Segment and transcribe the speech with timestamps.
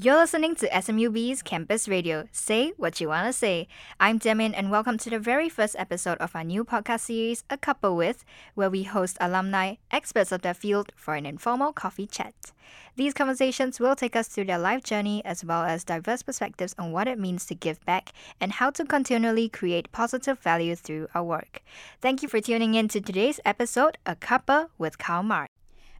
[0.00, 2.28] You're listening to SMUB's Campus Radio.
[2.30, 3.66] Say what you want to say.
[3.98, 7.42] I'm Jie Min, and welcome to the very first episode of our new podcast series,
[7.50, 8.24] A Cuppa With,
[8.54, 12.52] where we host alumni, experts of their field, for an informal coffee chat.
[12.94, 16.92] These conversations will take us through their life journey as well as diverse perspectives on
[16.92, 21.24] what it means to give back and how to continually create positive value through our
[21.24, 21.60] work.
[22.00, 25.50] Thank you for tuning in to today's episode, A Cuppa with Karl Mak.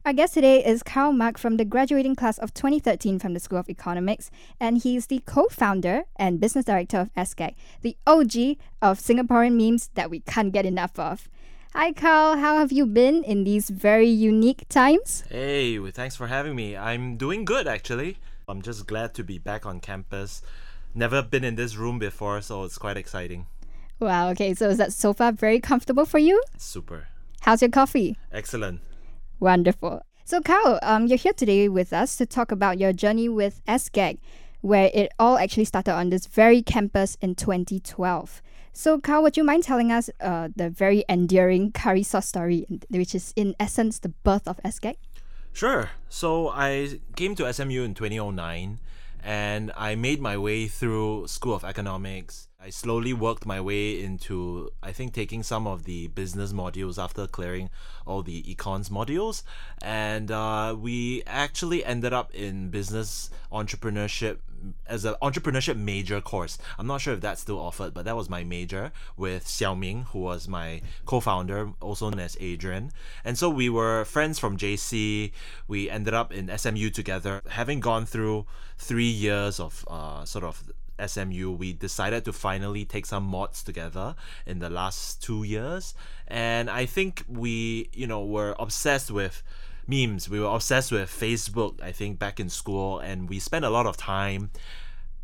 [0.05, 3.59] Our guest today is Karl Mak from the graduating class of 2013 from the School
[3.59, 8.97] of Economics, and he's the co founder and business director of SGAG, the OG of
[8.97, 11.27] Singaporean memes that we can't get enough of.
[11.75, 12.37] Hi, Karl.
[12.37, 15.25] How have you been in these very unique times?
[15.29, 16.77] Hey, thanks for having me.
[16.77, 18.17] I'm doing good, actually.
[18.47, 20.41] I'm just glad to be back on campus.
[20.95, 23.47] Never been in this room before, so it's quite exciting.
[23.99, 26.41] Wow, okay, so is that sofa very comfortable for you?
[26.57, 27.09] Super.
[27.41, 28.17] How's your coffee?
[28.31, 28.79] Excellent.
[29.39, 30.01] Wonderful.
[30.25, 34.19] So, Karl, um, you're here today with us to talk about your journey with SGAG,
[34.61, 38.41] where it all actually started on this very campus in 2012.
[38.73, 43.15] So, Karl, would you mind telling us uh, the very endearing curry sauce story, which
[43.15, 44.95] is in essence the birth of SGAG?
[45.53, 45.89] Sure.
[46.09, 48.79] So, I came to SMU in 2009
[49.23, 52.48] and I made my way through School of Economics.
[52.61, 57.25] I slowly worked my way into, I think, taking some of the business modules after
[57.25, 57.69] clearing
[58.05, 59.43] all the econs modules.
[59.81, 64.39] And uh, we actually ended up in business entrepreneurship
[64.87, 66.57] as an entrepreneurship major course.
[66.77, 70.19] I'm not sure if that's still offered, but that was my major with Xiaoming, who
[70.19, 72.91] was my co-founder, also known as Adrian.
[73.23, 75.31] And so we were friends from JC.
[75.67, 78.45] We ended up in SMU together, having gone through
[78.77, 80.63] three years of uh, sort of
[81.05, 84.15] SMU, we decided to finally take some mods together
[84.45, 85.93] in the last two years.
[86.27, 89.41] And I think we, you know, were obsessed with
[89.89, 90.29] memes.
[90.29, 92.99] We were obsessed with Facebook, I think, back in school.
[92.99, 94.51] And we spent a lot of time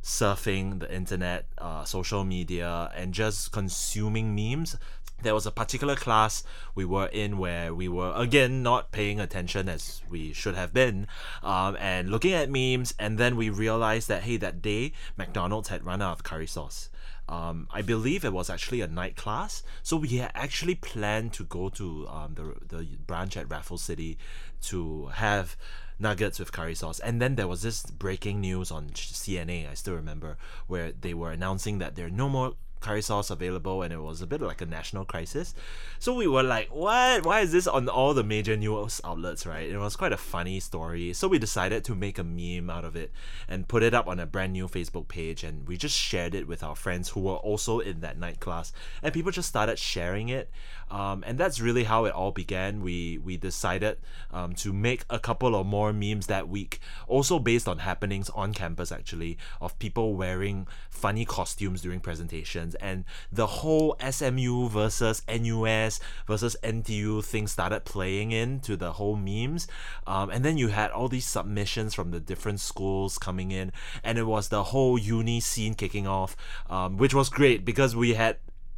[0.01, 4.75] surfing the internet, uh, social media, and just consuming memes
[5.21, 6.43] there was a particular class
[6.75, 11.07] we were in where we were again not paying attention as we should have been
[11.41, 15.85] um, and looking at memes and then we realized that hey that day mcdonald's had
[15.85, 16.89] run out of curry sauce
[17.27, 21.43] um, I believe it was actually a night class, so we had actually planned to
[21.43, 24.17] go to um, the the branch at Raffles City
[24.63, 25.55] to have
[25.99, 26.99] nuggets with curry sauce.
[26.99, 30.37] And then there was this breaking news on CNA, I still remember,
[30.67, 34.21] where they were announcing that there are no more curry sauce available and it was
[34.21, 35.55] a bit like a national crisis.
[35.99, 37.25] So we were like, what?
[37.25, 39.69] Why is this on all the major news outlets, right?
[39.69, 41.13] It was quite a funny story.
[41.13, 43.11] So we decided to make a meme out of it
[43.47, 46.47] and put it up on a brand new Facebook page and we just shared it
[46.47, 48.71] with our friends who were also in that night class
[49.01, 50.49] and people just started sharing it.
[50.89, 52.81] Um, and that's really how it all began.
[52.81, 53.97] We we decided
[54.31, 58.53] um, to make a couple of more memes that week, also based on happenings on
[58.53, 65.99] campus actually, of people wearing funny costumes during presentations and the whole SMU versus NUS
[66.27, 69.67] versus NTU thing started playing into the whole memes.
[70.07, 73.71] Um, and then you had all these submissions from the different schools coming in,
[74.03, 76.35] and it was the whole uni scene kicking off,
[76.69, 78.37] um, which was great because we had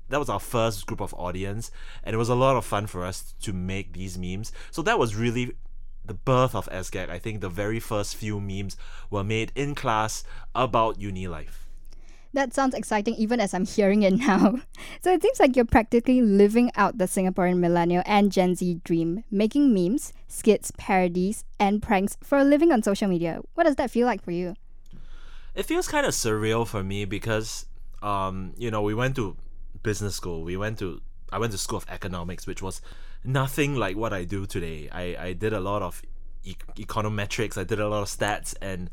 [0.10, 1.72] that was our first group of audience
[2.04, 5.00] and it was a lot of fun for us to make these memes so that
[5.00, 5.54] was really
[6.08, 7.10] the birth of SGAG.
[7.10, 8.78] I think the very first few memes
[9.10, 10.24] were made in class
[10.56, 11.68] about uni life.
[12.34, 14.60] That sounds exciting even as I'm hearing it now.
[15.02, 19.24] So it seems like you're practically living out the Singaporean millennial and Gen Z dream,
[19.32, 23.42] making memes, skits, parodies, and pranks for a living on social media.
[23.54, 24.56] What does that feel like for you?
[25.56, 27.66] It feels kind of surreal for me because,
[28.04, 29.36] um, you know, we went to
[29.88, 30.44] business school.
[30.44, 32.82] We went to I went to school of economics, which was
[33.24, 34.90] nothing like what I do today.
[34.92, 36.02] I, I did a lot of
[36.44, 37.58] e- econometrics.
[37.58, 38.90] I did a lot of stats, and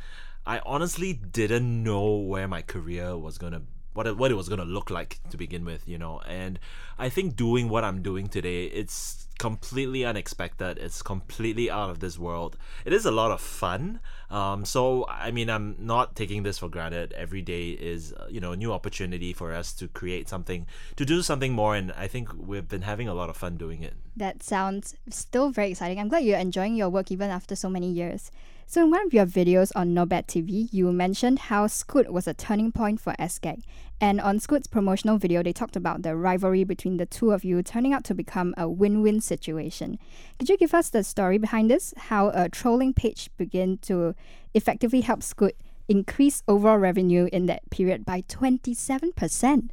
[0.46, 3.62] I honestly didn't know where my career was gonna
[3.92, 6.20] what it, what it was gonna look like to begin with, you know.
[6.26, 6.58] And
[6.98, 10.78] I think doing what I'm doing today, it's completely unexpected.
[10.78, 12.56] It's completely out of this world.
[12.84, 14.00] It is a lot of fun.
[14.30, 17.12] Um, so I mean, I'm not taking this for granted.
[17.12, 20.66] Every day is uh, you know a new opportunity for us to create something,
[20.96, 23.82] to do something more, and I think we've been having a lot of fun doing
[23.82, 23.94] it.
[24.16, 25.98] That sounds still very exciting.
[25.98, 28.30] I'm glad you're enjoying your work even after so many years.
[28.66, 32.34] So, in one of your videos on Nobad TV, you mentioned how Scoot was a
[32.34, 33.62] turning point for SGAG.
[34.04, 37.62] And on Scoot's promotional video, they talked about the rivalry between the two of you
[37.62, 39.98] turning out to become a win win situation.
[40.38, 41.94] Could you give us the story behind this?
[41.96, 44.14] How a trolling page began to
[44.52, 45.56] effectively help Scoot
[45.88, 49.70] increase overall revenue in that period by 27%?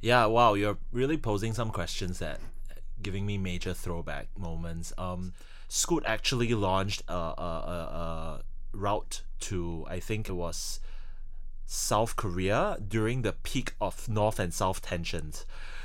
[0.00, 2.40] Yeah, wow, you're really posing some questions that
[3.00, 4.92] giving me major throwback moments.
[4.98, 5.34] Um,
[5.68, 10.80] Scoot actually launched a, a, a, a route to I think it was
[11.66, 15.44] South Korea during the peak of North and South tensions.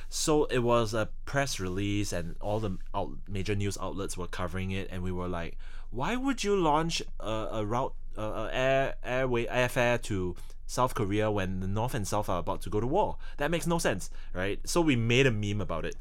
[0.09, 4.71] So it was a press release, and all the out, major news outlets were covering
[4.71, 5.57] it, and we were like,
[5.89, 10.35] "Why would you launch a, a route, a, air airway airfare to
[10.67, 13.17] South Korea when the North and South are about to go to war?
[13.37, 15.95] That makes no sense, right?" So we made a meme about it,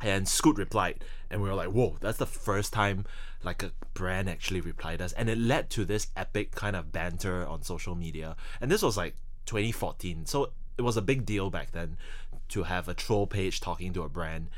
[0.00, 3.04] and Scoot replied, and we were like, "Whoa, that's the first time
[3.42, 7.46] like a brand actually replied us," and it led to this epic kind of banter
[7.46, 9.14] on social media, and this was like
[9.46, 11.96] 2014, so it was a big deal back then
[12.48, 14.48] to have a troll page talking to a brand.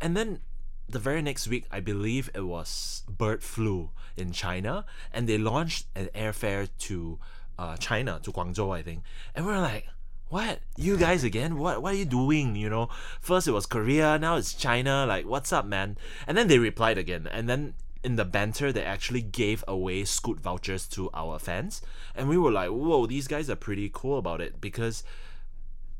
[0.00, 0.40] And then
[0.88, 5.86] the very next week, I believe it was bird flu in China, and they launched
[5.94, 7.18] an airfare to
[7.58, 9.02] uh, China, to Guangzhou, I think.
[9.34, 9.86] And we are like,
[10.28, 10.60] what?
[10.76, 11.58] You guys again?
[11.58, 12.54] What what are you doing?
[12.56, 12.88] You know,
[13.20, 15.06] first it was Korea, now it's China.
[15.06, 15.96] Like, what's up, man?
[16.26, 17.26] And then they replied again.
[17.30, 21.82] And then in the banter, they actually gave away Scoot vouchers to our fans.
[22.14, 25.02] And we were like, whoa, these guys are pretty cool about it because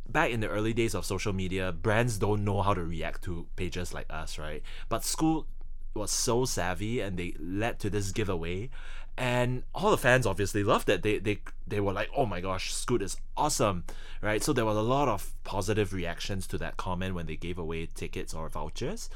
[0.09, 3.47] back in the early days of social media, brands don't know how to react to
[3.57, 4.63] pages like us, right?
[4.89, 5.47] But Scoot
[5.99, 8.71] was so savvy and they led to this giveaway.
[9.17, 11.03] And all the fans obviously loved it.
[11.03, 13.83] They they they were like, "Oh my gosh, Scoot is awesome!"
[14.23, 14.43] Right?
[14.45, 17.87] So there was a lot of positive reactions to that comment when they gave away
[17.87, 19.11] tickets or vouchers.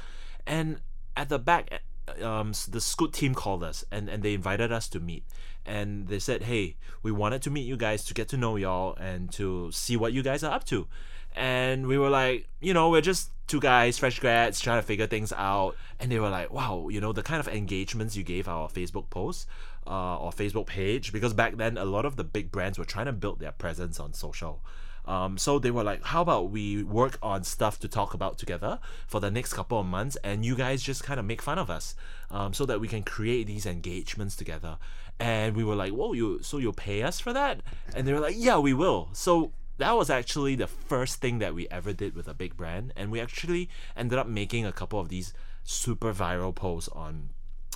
[0.45, 0.81] And
[1.15, 1.81] at the back,
[2.21, 5.23] um, the Scoot team called us and, and they invited us to meet
[5.65, 8.95] and they said, "Hey, we wanted to meet you guys to get to know y'all
[8.95, 10.87] and to see what you guys are up to."
[11.35, 15.07] And we were like, you know, we're just two guys, fresh grads, trying to figure
[15.07, 15.75] things out.
[15.99, 19.09] And they were like, wow, you know, the kind of engagements you gave our Facebook
[19.09, 19.47] post
[19.85, 23.05] uh, or Facebook page, because back then a lot of the big brands were trying
[23.07, 24.61] to build their presence on social.
[25.05, 28.79] Um, so they were like, how about we work on stuff to talk about together
[29.05, 31.69] for the next couple of months, and you guys just kind of make fun of
[31.69, 31.93] us,
[32.31, 34.77] um, so that we can create these engagements together.
[35.19, 37.59] And we were like, whoa, you so you'll pay us for that?
[37.93, 39.09] And they were like, yeah, we will.
[39.11, 39.51] So
[39.83, 43.11] that was actually the first thing that we ever did with a big brand, and
[43.11, 45.33] we actually ended up making a couple of these
[45.65, 47.31] super viral posts on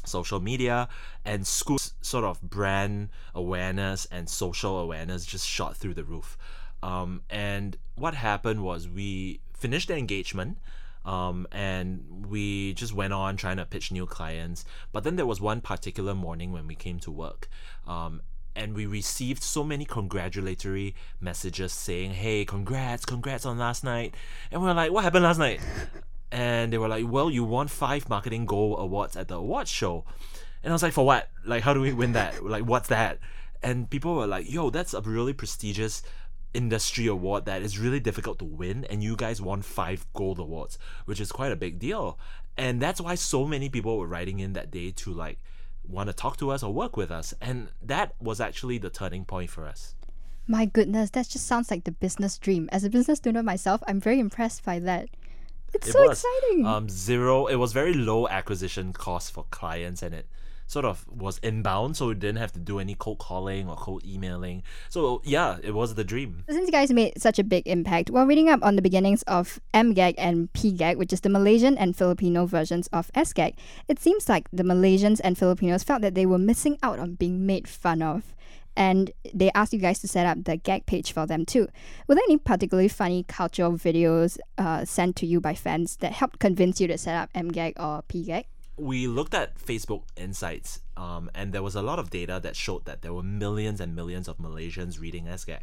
[0.06, 0.88] social media
[1.26, 6.38] and Scoot's sort of brand awareness and social awareness just shot through the roof.
[6.82, 10.60] Um, and what happened was we finished the engagement.
[11.04, 14.66] Um, and we just went on trying to pitch new clients.
[14.92, 17.48] But then there was one particular morning when we came to work,
[17.88, 18.22] um,
[18.58, 24.16] and we received so many congratulatory messages saying, "Hey, congrats, congrats on last night,"
[24.52, 25.62] and we are like, "What happened last night?"
[26.32, 30.04] And they were like, "Well, you won five marketing gold awards at the awards show,"
[30.64, 31.30] and I was like, "For what?
[31.46, 32.44] Like, how do we win that?
[32.44, 33.20] Like, what's that?"
[33.62, 36.02] And people were like, "Yo, that's a really prestigious."
[36.54, 40.80] industry award that is really difficult to win and you guys won five gold awards
[41.06, 42.18] which is quite a big deal
[42.56, 45.38] and that's why so many people were writing in that day to like
[45.88, 49.26] want to talk to us or work with us and that was actually the turning
[49.26, 49.96] point for us.
[50.48, 52.70] My goodness that just sounds like the business dream.
[52.72, 55.10] As a business student myself i'm very impressed by that.
[55.74, 56.66] It's it so was, exciting.
[56.66, 60.28] Um zero it was very low acquisition cost for clients and it
[60.68, 64.06] sort of was inbound, so we didn't have to do any cold calling or cold
[64.06, 64.64] emailing.
[64.90, 66.44] So yeah, it was the dream.
[66.50, 69.60] Since you guys made such a big impact, while reading up on the beginnings of
[69.74, 73.56] MGAG and PGAG, which is the Malaysian and Filipino versions of SGAG,
[73.88, 77.46] it seems like the Malaysians and Filipinos felt that they were missing out on being
[77.46, 78.36] made fun of
[78.78, 81.68] and they asked you guys to set up the gag page for them too.
[82.08, 86.40] Were there any particularly funny cultural videos uh, sent to you by fans that helped
[86.40, 88.46] convince you to set up MGAG or PGAG?
[88.78, 92.86] We looked at Facebook Insights, um, and there was a lot of data that showed
[92.86, 95.60] that there were millions and millions of Malaysians reading SGAG.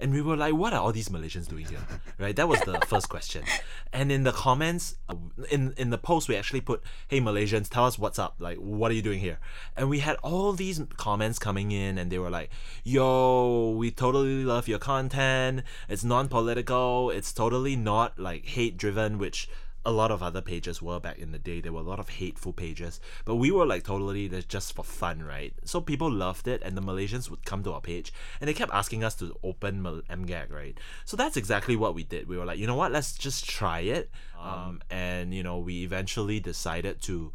[0.00, 1.78] And we were like, what are all these Malaysians doing here?
[2.18, 2.34] Right?
[2.34, 3.44] That was the first question.
[3.92, 5.14] And in the comments, uh,
[5.50, 8.36] in, in the post, we actually put, hey, Malaysians, tell us what's up.
[8.38, 9.38] Like, what are you doing here?
[9.76, 12.50] And we had all these comments coming in, and they were like,
[12.84, 15.62] yo, we totally love your content.
[15.88, 19.48] It's non political, it's totally not like hate driven, which
[19.86, 21.60] a lot of other pages were back in the day.
[21.60, 25.22] There were a lot of hateful pages, but we were like totally just for fun,
[25.22, 25.54] right?
[25.64, 28.72] So people loved it, and the Malaysians would come to our page and they kept
[28.74, 30.76] asking us to open MGAG, right?
[31.04, 32.28] So that's exactly what we did.
[32.28, 34.10] We were like, you know what, let's just try it.
[34.40, 37.32] Um, and you know, we eventually decided to.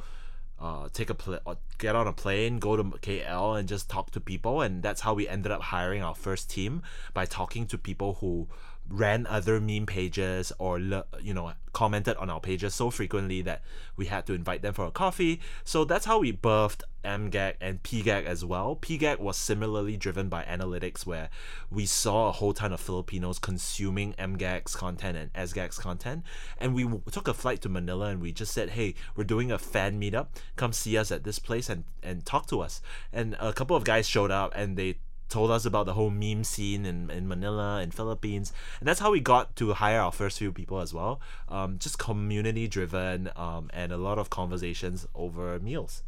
[0.59, 1.39] Uh, take a pl-
[1.79, 5.11] get on a plane, go to KL, and just talk to people, and that's how
[5.11, 6.83] we ended up hiring our first team
[7.15, 8.47] by talking to people who
[8.91, 13.61] ran other meme pages or you know commented on our pages so frequently that
[13.95, 15.39] we had to invite them for a coffee.
[15.63, 18.75] So that's how we birthed MGAG and PGAG as well.
[18.75, 21.29] PGAG was similarly driven by analytics where
[21.69, 26.23] we saw a whole ton of Filipinos consuming MGAG's content and SGAG's content.
[26.57, 29.57] And we took a flight to Manila and we just said, hey, we're doing a
[29.57, 30.27] fan meetup.
[30.57, 32.81] Come see us at this place and, and talk to us.
[33.13, 34.97] And a couple of guys showed up and they
[35.31, 38.53] told us about the whole meme scene in, in Manila and Philippines.
[38.79, 41.21] And that's how we got to hire our first few people as well.
[41.49, 46.03] Um, just community driven um, and a lot of conversations over meals.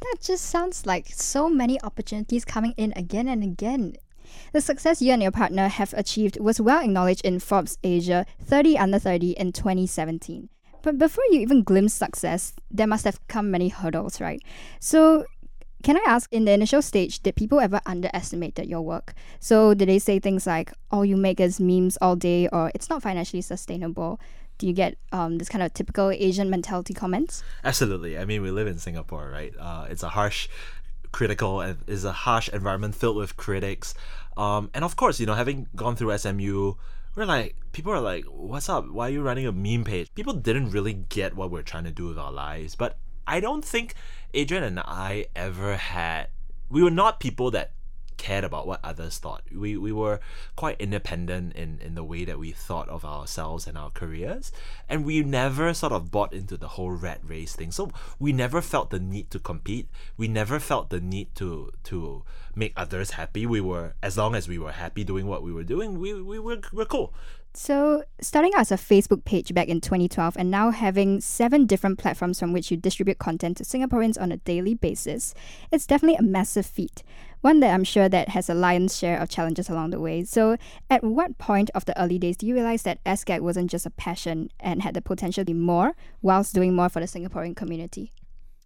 [0.00, 3.96] That just sounds like so many opportunities coming in again and again.
[4.52, 8.78] The success you and your partner have achieved was well acknowledged in Forbes Asia 30
[8.78, 10.48] Under 30 in 2017.
[10.82, 14.40] But before you even glimpse success, there must have come many hurdles, right?
[14.78, 15.26] So,
[15.82, 19.14] can I ask, in the initial stage, did people ever underestimate your work?
[19.38, 22.90] So, did they say things like, all you make is memes all day, or it's
[22.90, 24.20] not financially sustainable?
[24.58, 27.42] Do you get um, this kind of typical Asian mentality comments?
[27.64, 28.18] Absolutely.
[28.18, 29.54] I mean, we live in Singapore, right?
[29.58, 30.48] Uh, it's a harsh,
[31.12, 33.94] critical, and is a harsh environment filled with critics.
[34.36, 36.74] Um, and of course, you know, having gone through SMU,
[37.16, 38.86] we're like, people are like, what's up?
[38.88, 40.12] Why are you running a meme page?
[40.14, 42.74] People didn't really get what we're trying to do with our lives.
[42.76, 43.94] But I don't think
[44.34, 46.28] Adrian and I ever had,
[46.68, 47.72] we were not people that
[48.20, 49.42] cared about what others thought.
[49.50, 50.20] We we were
[50.54, 54.52] quite independent in, in the way that we thought of ourselves and our careers.
[54.90, 57.72] And we never sort of bought into the whole rat race thing.
[57.72, 59.88] So we never felt the need to compete.
[60.18, 62.22] We never felt the need to to
[62.54, 63.46] make others happy.
[63.46, 66.38] We were as long as we were happy doing what we were doing, we, we
[66.38, 67.14] were, were cool.
[67.52, 71.98] So, starting out as a Facebook page back in 2012 and now having seven different
[71.98, 75.34] platforms from which you distribute content to Singaporeans on a daily basis,
[75.72, 77.02] it's definitely a massive feat.
[77.40, 80.22] One that I'm sure that has a lion's share of challenges along the way.
[80.22, 83.86] So, at what point of the early days do you realize that SGAG wasn't just
[83.86, 87.56] a passion and had the potential to be more whilst doing more for the Singaporean
[87.56, 88.12] community?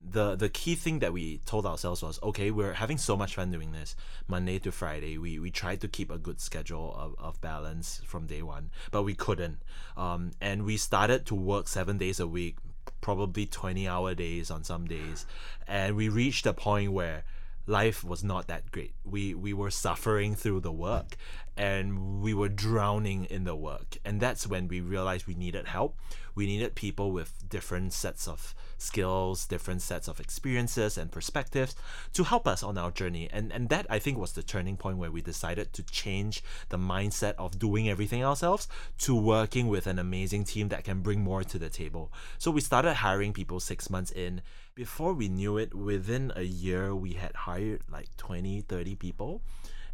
[0.06, 3.50] The the key thing that we told ourselves was okay we're having so much fun
[3.50, 3.96] doing this
[4.28, 5.16] monday to friday.
[5.16, 9.02] We we tried to keep a good schedule of, of balance from day one but
[9.02, 9.58] we couldn't.
[9.96, 12.56] Um, and we started to work seven days a week
[13.00, 15.26] probably 20 hour days on some days.
[15.66, 17.25] And we reached a point where
[17.66, 18.94] life was not that great.
[19.04, 21.16] We we were suffering through the work
[21.56, 23.99] and we were drowning in the work.
[24.04, 25.96] And that's when we realized we needed help.
[26.34, 31.76] We needed people with different sets of skills, different sets of experiences and perspectives
[32.12, 33.28] to help us on our journey.
[33.32, 36.76] And and that I think was the turning point where we decided to change the
[36.76, 38.66] mindset of doing everything ourselves
[38.99, 42.12] to working with an amazing team that can bring more to the table.
[42.38, 44.42] So we started hiring people 6 months in
[44.75, 49.42] before we knew it, within a year, we had hired like 20, 30 people.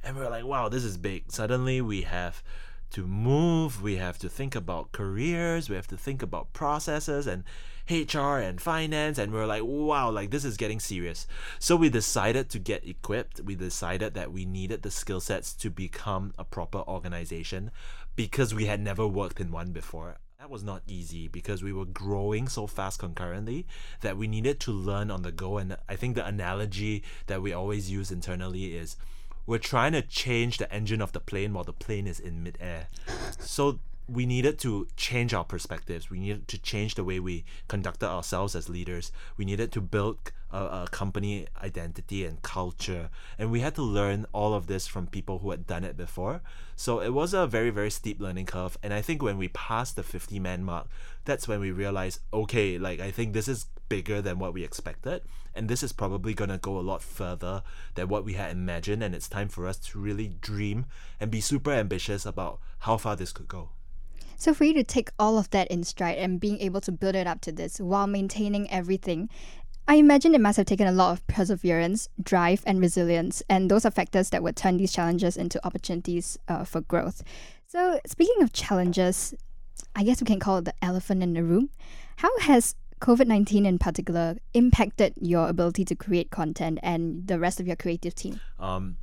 [0.03, 1.31] And we were like, wow, this is big.
[1.31, 2.43] Suddenly we have
[2.91, 7.45] to move, we have to think about careers, we have to think about processes and
[7.89, 9.19] HR and finance.
[9.19, 11.27] And we are like, wow, like this is getting serious.
[11.59, 13.41] So we decided to get equipped.
[13.41, 17.71] We decided that we needed the skill sets to become a proper organization
[18.17, 20.19] because we had never worked in one before.
[20.39, 23.67] That was not easy because we were growing so fast concurrently
[24.01, 25.59] that we needed to learn on the go.
[25.59, 28.97] And I think the analogy that we always use internally is
[29.51, 32.87] we're trying to change the engine of the plane while the plane is in midair.
[33.41, 33.81] So
[34.11, 36.11] we needed to change our perspectives.
[36.11, 39.13] We needed to change the way we conducted ourselves as leaders.
[39.37, 43.11] We needed to build a, a, company identity and culture.
[43.39, 46.41] And we had to learn all of this from people who had done it before.
[46.75, 48.77] So it was a very, very steep learning curve.
[48.83, 50.89] And I think when we passed the 50 man mark,
[51.25, 55.23] that's when we realized okay, like I think this is bigger than what we expected.
[55.55, 57.63] And this is probably going to go a lot further
[57.95, 59.03] than what we had imagined.
[59.03, 60.87] And it's time for us to really dream
[61.21, 63.71] and be super ambitious about how far this could go.
[64.41, 67.15] So for you to take all of that in stride and being able to build
[67.15, 69.29] it up to this while maintaining everything,
[69.87, 73.85] I imagine it must have taken a lot of perseverance, drive, and resilience, and those
[73.85, 77.23] are factors that would turn these challenges into opportunities uh, for growth.
[77.67, 79.35] So, speaking of challenges,
[79.95, 81.69] I guess we can call it the elephant in the room.
[82.17, 87.61] How has COVID 19 in particular impacted your ability to create content and the rest
[87.61, 88.41] of your creative team?
[88.59, 88.97] Um,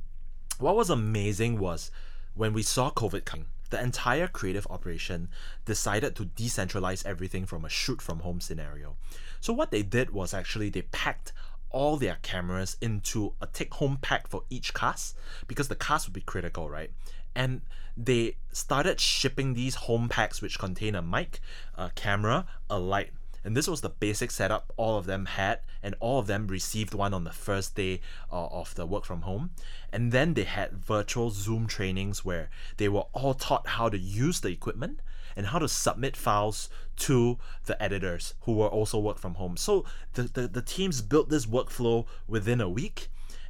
[0.58, 1.92] what was amazing was
[2.34, 5.28] when we saw COVID coming the entire creative operation
[5.64, 8.96] decided to decentralize everything from a shoot from home scenario.
[9.40, 11.32] So, what they did was actually they packed
[11.70, 16.14] all their cameras into a take home pack for each cast because the cast would
[16.14, 16.90] be critical, right?
[17.34, 17.60] And
[17.96, 21.40] they started shipping these home packs which contain a mic,
[21.74, 23.10] a camera, a light,
[23.48, 26.92] and this was the basic setup all of them had, and all of them received
[26.92, 29.52] one on the first day uh, of the work from home.
[29.90, 34.40] And then they had virtual Zoom trainings where they were all taught how to use
[34.40, 35.00] the equipment
[35.34, 39.56] and how to submit files to the editors who were also work from home.
[39.56, 43.08] So the, the, the teams built this workflow within a week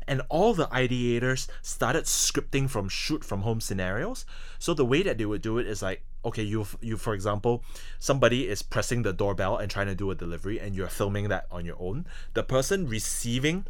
[0.09, 4.25] and all the ideators started scripting from shoot from home scenarios.
[4.59, 7.63] So the way that they would do it is like, okay, you you for example,
[7.99, 11.47] somebody is pressing the doorbell and trying to do a delivery, and you're filming that
[11.51, 12.07] on your own.
[12.35, 13.67] The person receiving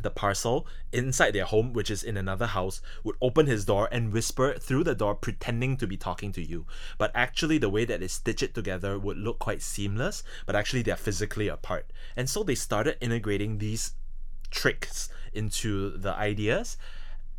[0.00, 4.12] the parcel inside their home, which is in another house, would open his door and
[4.12, 6.66] whisper through the door, pretending to be talking to you.
[6.98, 10.82] But actually, the way that they stitch it together would look quite seamless, but actually,
[10.82, 11.92] they're physically apart.
[12.16, 13.92] And so they started integrating these
[14.50, 16.76] tricks into the ideas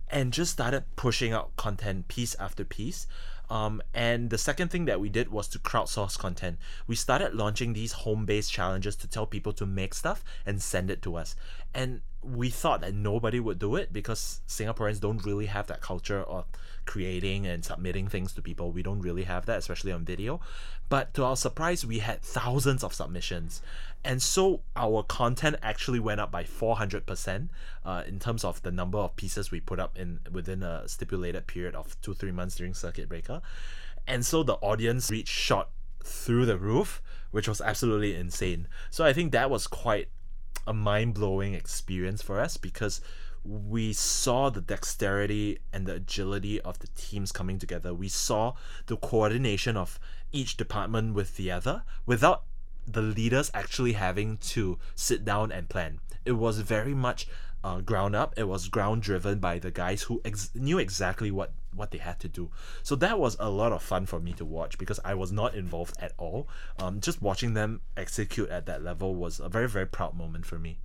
[0.10, 3.08] and just started pushing out content piece after piece.
[3.50, 6.58] Um, and the second thing that we did was to crowdsource content.
[6.88, 10.90] We started launching these home based challenges to tell people to make stuff and send
[10.90, 11.36] it to us.
[11.74, 16.22] And we thought that nobody would do it because Singaporeans don't really have that culture
[16.24, 16.46] of
[16.86, 18.72] creating and submitting things to people.
[18.72, 20.40] We don't really have that, especially on video.
[20.90, 23.62] But to our surprise, we had thousands of submissions.
[24.04, 27.50] And so our content actually went up by 400%
[27.86, 31.48] uh, in terms of the number of pieces we put up in within a stipulated
[31.48, 33.42] period of two, three months during Circuit Breaker.
[34.08, 35.70] And so the audience reach shot
[36.04, 37.02] through the roof,
[37.32, 38.68] which was absolutely insane.
[38.92, 40.10] So I think that was quite
[40.66, 43.02] a mind blowing experience for us because
[43.44, 47.94] we saw the dexterity and the agility of the teams coming together.
[47.94, 48.54] We saw
[48.86, 50.00] the coordination of
[50.32, 52.44] each department with the other without
[52.88, 56.00] the leaders actually having to sit down and plan.
[56.26, 57.28] It was very much
[57.64, 58.34] uh, ground up.
[58.38, 62.20] It was ground driven by the guys who ex- knew exactly what what they had
[62.22, 62.52] to do.
[62.82, 65.56] So that was a lot of fun for me to watch because I was not
[65.56, 66.48] involved at all.
[66.80, 70.60] Um, just watching them execute at that level was a very very proud moment for
[70.60, 70.80] me.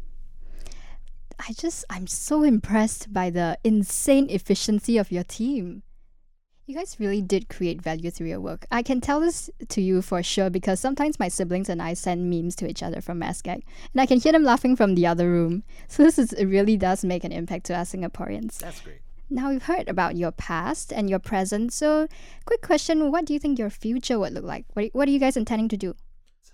[1.38, 5.82] I just I'm so impressed by the insane efficiency of your team.
[6.66, 8.66] You guys really did create value through your work.
[8.70, 12.28] I can tell this to you for sure because sometimes my siblings and I send
[12.28, 15.30] memes to each other from Masgag, and I can hear them laughing from the other
[15.30, 15.62] room.
[15.88, 18.58] So this is, it really does make an impact to us Singaporeans.
[18.58, 19.00] That's great.
[19.30, 21.72] Now we've heard about your past and your present.
[21.72, 22.08] So,
[22.46, 24.64] quick question: What do you think your future would look like?
[24.72, 25.94] What What are you guys intending to do?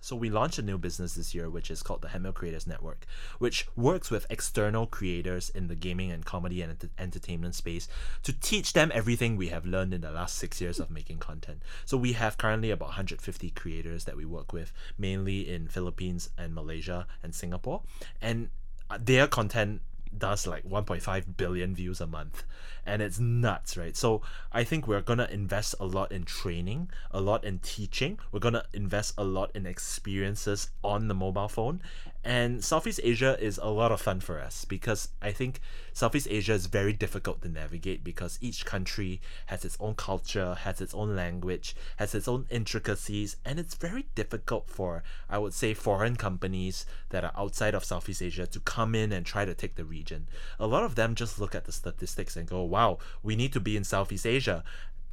[0.04, 3.06] So we launched a new business this year, which is called the Hepmil Creators Network,
[3.38, 7.88] which works with external creators in the gaming and comedy and ent- entertainment space
[8.22, 11.62] to teach them everything we have learned in the last six years of making content.
[11.86, 16.54] So we have currently about 150 creators that we work with, mainly in Philippines and
[16.54, 17.80] Malaysia and Singapore,
[18.20, 18.50] and
[18.90, 19.80] uh, their content
[20.18, 22.44] does like 1.5 billion views a month
[22.86, 23.96] and it's nuts right?
[23.96, 24.22] So
[24.52, 28.18] i think we're gonna invest a lot in training a lot in teaching.
[28.32, 31.80] We're gonna invest a lot in experiences on the mobile phone
[32.24, 35.60] and Southeast Asia is a lot of fun for us because I think
[35.92, 40.80] Southeast Asia is very difficult to navigate because each country has its own culture, has
[40.80, 45.74] its own language, has its own intricacies, and it's very difficult for, I would say,
[45.74, 49.74] foreign companies that are outside of Southeast Asia to come in and try to take
[49.74, 50.26] the region.
[50.58, 53.60] A lot of them just look at the statistics and go, wow, we need to
[53.60, 54.64] be in Southeast Asia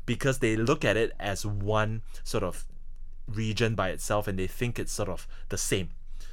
[0.05, 2.65] because they look at it as one sort of
[3.27, 5.89] region by itself and they think it's sort of the same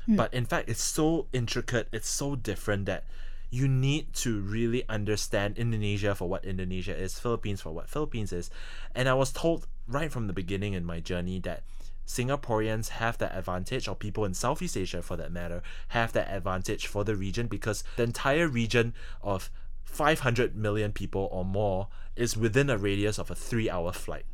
[0.08, 0.16] Hmm.
[0.16, 3.04] But in fact, it's so intricate, it's so different that
[3.50, 8.50] you need to really understand Indonesia for what Indonesia is, Philippines for what Philippines is.
[8.94, 11.62] And I was told right from the beginning in my journey that
[12.06, 16.86] Singaporeans have that advantage, or people in Southeast Asia for that matter, have that advantage
[16.86, 19.50] for the region because the entire region of
[19.84, 24.24] 500 million people or more is within a radius of a three hour flight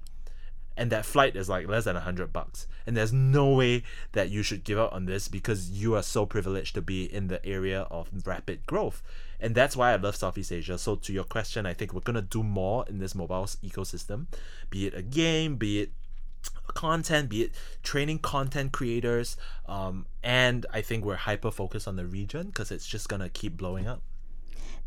[0.76, 2.66] and that flight is like less than a hundred bucks.
[2.86, 3.82] And there's no way
[4.12, 7.28] that you should give up on this because you are so privileged to be in
[7.28, 9.02] the area of rapid growth.
[9.40, 10.78] And that's why i love southeast asia.
[10.78, 14.26] So to your question i think we're going to do more in this mobile ecosystem
[14.70, 15.92] be it a game be it
[16.68, 22.04] content be it training content creators um, and i think we're hyper focused on the
[22.04, 24.02] region because it's just going to keep blowing up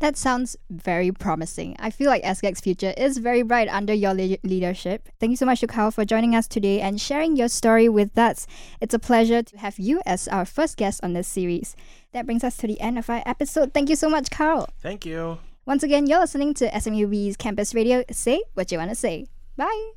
[0.00, 1.76] that sounds very promising.
[1.78, 5.08] I feel like SGAG's future is very bright under your le- leadership.
[5.18, 8.46] Thank you so much, Karl, for joining us today and sharing your story with us.
[8.80, 11.74] It's a pleasure to have you as our first guest on this series.
[12.12, 13.74] That brings us to the end of our episode.
[13.74, 14.68] Thank you so much, Karl.
[14.80, 15.38] Thank you.
[15.66, 18.02] Once again, you're listening to SMUB's Campus Radio.
[18.10, 19.26] Say what you want to say.
[19.56, 19.90] Bye.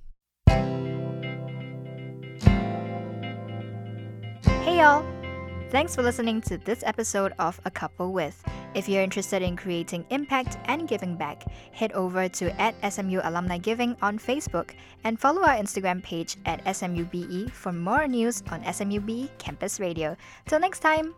[4.44, 5.21] Hey, y'all.
[5.72, 8.44] Thanks for listening to this episode of A Cuppa With.
[8.76, 13.58] If you're interested in creating impact and giving back, head over to at SMU Alumni
[13.58, 14.72] Giving on Facebook
[15.06, 20.18] and follow our Instagram page at SMUBE for more news on SMUB Campus Radio.
[20.46, 21.16] Till next time!